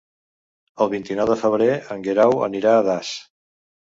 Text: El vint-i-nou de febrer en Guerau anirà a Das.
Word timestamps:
El 0.85 0.89
vint-i-nou 0.93 1.27
de 1.31 1.35
febrer 1.41 1.67
en 1.95 2.05
Guerau 2.07 2.41
anirà 2.47 2.75
a 2.79 2.83
Das. 2.87 3.15